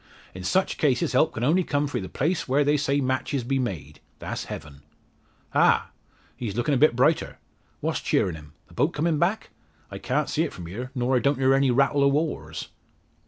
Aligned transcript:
In 0.33 0.43
such 0.43 0.79
cases 0.79 1.13
help 1.13 1.33
can 1.35 1.43
only 1.43 1.63
come 1.63 1.85
frae 1.85 2.01
the 2.01 2.09
place 2.09 2.47
where 2.47 2.63
they 2.63 2.75
say 2.75 2.99
matches 2.99 3.43
be 3.43 3.59
made 3.59 3.99
that's 4.17 4.45
Heaven. 4.45 4.81
Ha! 5.51 5.91
he's 6.35 6.55
lookin' 6.57 6.73
a 6.73 6.77
bit 6.77 6.95
brighter! 6.95 7.37
What's 7.81 7.99
cheerin' 8.01 8.33
him? 8.33 8.53
The 8.67 8.73
boat 8.73 8.93
coming 8.95 9.19
back? 9.19 9.51
I 9.91 9.99
can't 9.99 10.27
see 10.27 10.41
it 10.41 10.53
from 10.53 10.65
here, 10.65 10.89
nor 10.95 11.15
I 11.15 11.19
don't 11.19 11.37
hear 11.37 11.53
any 11.53 11.69
rattle 11.69 12.01
o' 12.03 12.09
oars!" 12.09 12.69